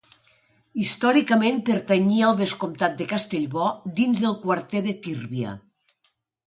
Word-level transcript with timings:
Històricament 0.83 1.59
pertanyia 1.67 2.25
al 2.31 2.39
vescomtat 2.41 2.97
de 3.03 3.09
Castellbò, 3.15 3.69
dins 4.01 4.27
del 4.27 4.39
quarter 4.47 4.87
de 4.89 5.01
Tírvia. 5.07 5.59